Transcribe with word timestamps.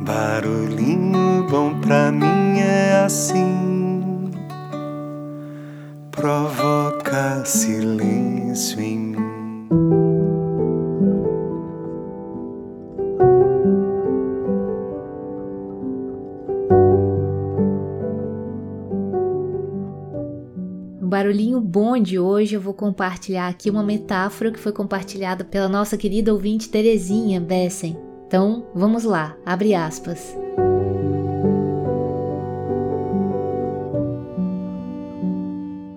Barulhinho 0.00 1.44
bom 1.50 1.80
pra 1.80 2.12
mim 2.12 2.60
é 2.60 3.02
assim, 3.04 4.30
provoca 6.12 7.44
silêncio 7.44 8.80
em 8.80 8.98
mim. 8.98 9.18
Barulhinho 21.02 21.60
bom 21.60 21.98
de 21.98 22.20
hoje 22.20 22.54
eu 22.54 22.60
vou 22.60 22.72
compartilhar 22.72 23.48
aqui 23.48 23.68
uma 23.68 23.82
metáfora 23.82 24.52
que 24.52 24.60
foi 24.60 24.70
compartilhada 24.70 25.44
pela 25.44 25.68
nossa 25.68 25.96
querida 25.96 26.32
ouvinte 26.32 26.68
Terezinha 26.68 27.40
Bessen. 27.40 28.07
Então, 28.28 28.66
vamos 28.74 29.04
lá, 29.04 29.34
abre 29.46 29.74
aspas. 29.74 30.36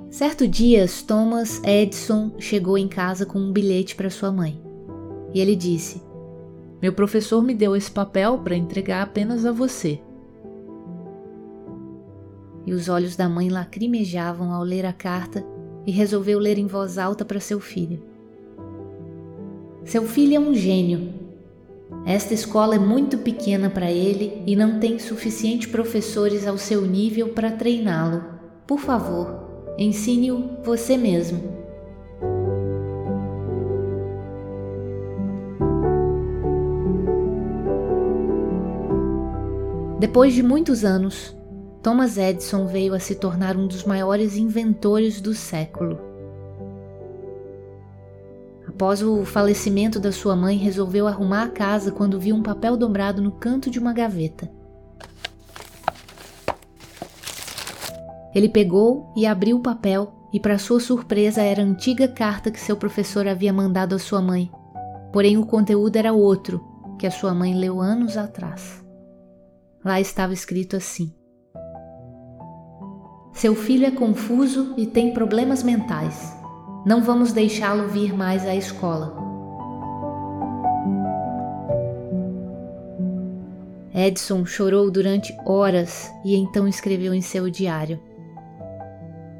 Certo 0.09 0.47
dia, 0.47 0.85
Thomas 1.05 1.61
Edison 1.61 2.31
chegou 2.39 2.77
em 2.77 2.87
casa 2.87 3.25
com 3.25 3.37
um 3.37 3.51
bilhete 3.51 3.97
para 3.97 4.09
sua 4.09 4.31
mãe. 4.31 4.57
E 5.33 5.41
ele 5.41 5.57
disse: 5.57 6.01
Meu 6.81 6.93
professor 6.93 7.43
me 7.43 7.53
deu 7.53 7.75
esse 7.75 7.91
papel 7.91 8.37
para 8.37 8.55
entregar 8.55 9.01
apenas 9.01 9.45
a 9.45 9.51
você. 9.51 9.99
E 12.65 12.71
os 12.71 12.87
olhos 12.87 13.17
da 13.17 13.27
mãe 13.27 13.49
lacrimejavam 13.49 14.53
ao 14.53 14.63
ler 14.63 14.85
a 14.85 14.93
carta 14.93 15.45
e 15.85 15.91
resolveu 15.91 16.39
ler 16.39 16.57
em 16.57 16.67
voz 16.67 16.97
alta 16.97 17.25
para 17.25 17.41
seu 17.41 17.59
filho. 17.59 18.01
Seu 19.83 20.05
filho 20.05 20.37
é 20.37 20.39
um 20.39 20.53
gênio. 20.53 21.20
Esta 22.05 22.33
escola 22.33 22.75
é 22.75 22.79
muito 22.79 23.17
pequena 23.19 23.69
para 23.69 23.91
ele 23.91 24.43
e 24.45 24.55
não 24.55 24.79
tem 24.79 24.97
suficiente 24.99 25.69
professores 25.69 26.47
ao 26.47 26.57
seu 26.57 26.81
nível 26.81 27.29
para 27.29 27.51
treiná-lo. 27.51 28.23
Por 28.65 28.79
favor, 28.79 29.73
ensine-o 29.77 30.57
você 30.63 30.97
mesmo. 30.97 31.61
Depois 39.99 40.33
de 40.33 40.41
muitos 40.41 40.83
anos, 40.83 41.35
Thomas 41.83 42.17
Edison 42.17 42.65
veio 42.65 42.93
a 42.93 42.99
se 42.99 43.15
tornar 43.15 43.55
um 43.55 43.67
dos 43.67 43.83
maiores 43.83 44.35
inventores 44.35 45.21
do 45.21 45.33
século. 45.33 46.10
Após 48.81 49.03
o 49.03 49.23
falecimento 49.23 49.99
da 49.99 50.11
sua 50.11 50.35
mãe, 50.35 50.57
resolveu 50.57 51.05
arrumar 51.07 51.43
a 51.43 51.49
casa 51.49 51.91
quando 51.91 52.19
viu 52.19 52.35
um 52.35 52.41
papel 52.41 52.75
dobrado 52.75 53.21
no 53.21 53.31
canto 53.31 53.69
de 53.69 53.77
uma 53.77 53.93
gaveta. 53.93 54.51
Ele 58.33 58.49
pegou 58.49 59.13
e 59.15 59.27
abriu 59.27 59.57
o 59.57 59.61
papel, 59.61 60.11
e, 60.33 60.39
para 60.39 60.57
sua 60.57 60.79
surpresa, 60.79 61.43
era 61.43 61.61
a 61.61 61.63
antiga 61.63 62.07
carta 62.07 62.49
que 62.49 62.59
seu 62.59 62.75
professor 62.75 63.27
havia 63.27 63.53
mandado 63.53 63.93
à 63.93 63.99
sua 63.99 64.19
mãe. 64.19 64.51
Porém, 65.13 65.37
o 65.37 65.45
conteúdo 65.45 65.95
era 65.95 66.11
outro, 66.11 66.59
que 66.97 67.05
a 67.05 67.11
sua 67.11 67.35
mãe 67.35 67.53
leu 67.53 67.79
anos 67.79 68.17
atrás. 68.17 68.83
Lá 69.85 70.01
estava 70.01 70.33
escrito 70.33 70.75
assim: 70.75 71.13
seu 73.31 73.53
filho 73.53 73.85
é 73.85 73.91
confuso 73.91 74.73
e 74.75 74.87
tem 74.87 75.13
problemas 75.13 75.61
mentais. 75.61 76.40
Não 76.83 77.03
vamos 77.03 77.31
deixá-lo 77.31 77.87
vir 77.89 78.11
mais 78.11 78.43
à 78.43 78.55
escola. 78.55 79.15
Edson 83.93 84.45
chorou 84.45 84.89
durante 84.89 85.35
horas 85.45 86.11
e 86.25 86.35
então 86.35 86.67
escreveu 86.67 87.13
em 87.13 87.21
seu 87.21 87.51
diário. 87.51 87.99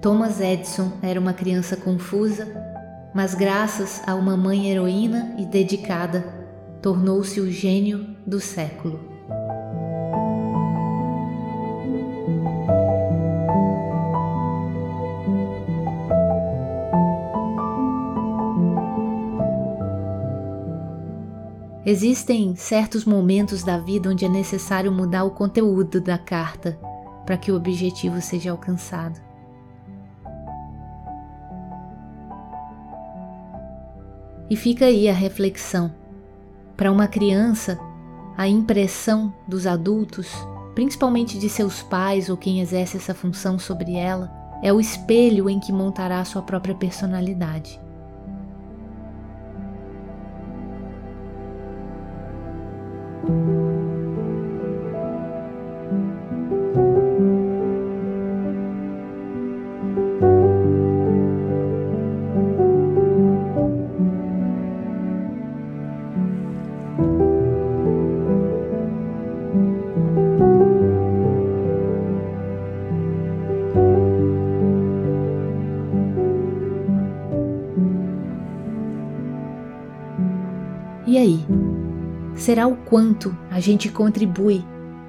Thomas 0.02 0.39
Edison 0.39 0.92
era 1.02 1.20
uma 1.20 1.33
criança 1.33 1.76
confusa, 1.76 2.48
mas 3.14 3.33
graças 3.33 4.04
a 4.05 4.14
uma 4.14 4.38
mãe 4.38 4.70
heroína 4.70 5.36
e 5.39 5.45
dedicada, 5.45 6.23
tornou-se 6.82 7.39
o 7.39 7.49
gênio 7.52 8.15
do 8.26 8.39
século. 8.39 9.11
Existem 21.83 22.55
certos 22.55 23.05
momentos 23.05 23.64
da 23.64 23.77
vida 23.77 24.09
onde 24.09 24.23
é 24.23 24.30
necessário 24.30 24.92
mudar 24.92 25.23
o 25.23 25.31
conteúdo 25.31 25.99
da 25.99 26.15
carta 26.15 26.80
para 27.25 27.37
que 27.37 27.52
o 27.52 27.55
objetivo 27.55 28.21
seja 28.21 28.52
alcançado. 28.52 29.19
E 34.47 34.55
fica 34.55 34.86
aí 34.86 35.09
a 35.09 35.14
reflexão. 35.14 35.91
Para 36.77 36.91
uma 36.91 37.08
criança, 37.08 37.80
a 38.37 38.47
impressão 38.47 39.33
dos 39.47 39.65
adultos, 39.65 40.30
principalmente 40.75 41.39
de 41.39 41.49
seus 41.49 41.81
pais 41.81 42.30
ou 42.30 42.37
quem 42.37 42.59
exerce 42.59 42.97
essa 42.97 43.15
função 43.15 43.58
sobre 43.58 43.95
ela, 43.95 44.31
é 44.61 44.71
o 44.71 44.80
espelho 44.80 45.49
em 45.49 45.59
que 45.59 45.71
montará 45.71 46.23
sua 46.25 46.43
própria 46.43 46.75
personalidade. 46.75 47.80
E 81.11 81.17
aí? 81.17 81.70
Será 82.36 82.67
o 82.67 82.75
quanto 82.75 83.36
a 83.49 83.59
gente 83.59 83.89
contribui 83.89 84.64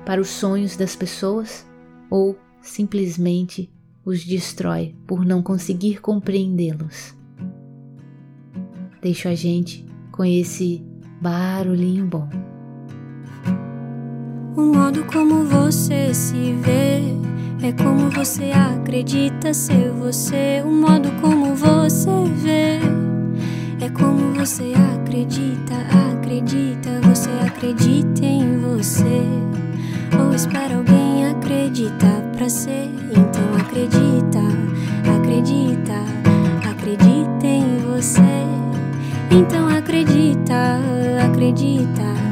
para 0.04 0.20
os 0.20 0.28
sonhos 0.28 0.76
das 0.76 0.94
pessoas 0.96 1.66
ou 2.10 2.36
simplesmente 2.60 3.72
os 4.04 4.24
destrói 4.24 4.94
por 5.06 5.24
não 5.24 5.42
conseguir 5.42 6.00
compreendê-los? 6.00 7.14
Deixo 9.00 9.28
a 9.28 9.34
gente 9.34 9.84
com 10.10 10.24
esse 10.24 10.84
barulhinho 11.20 12.06
bom. 12.06 12.28
O 14.56 14.62
modo 14.62 15.04
como 15.04 15.44
você 15.44 16.12
se 16.12 16.52
vê 16.54 17.00
é 17.66 17.72
como 17.72 18.10
você 18.10 18.50
acredita 18.50 19.54
ser 19.54 19.90
você. 19.92 20.62
O 20.64 20.70
modo 20.70 21.08
como 21.20 21.54
você 21.54 22.10
vê 22.36 22.80
é 23.84 23.88
como 23.88 24.34
você 24.34 24.72
acredita, 24.94 25.74
acredita, 26.10 27.00
acredita 27.46 28.24
em 28.24 28.58
você. 28.58 29.22
Ou 30.18 30.34
espera 30.34 30.76
alguém 30.76 31.26
acreditar 31.26 32.22
pra 32.36 32.48
ser. 32.48 32.90
Então 33.10 33.54
acredita, 33.60 34.40
acredita, 35.16 35.94
acredita 36.70 37.46
em 37.46 37.78
você. 37.78 38.20
Então 39.30 39.68
acredita, 39.68 40.78
acredita 41.24 42.31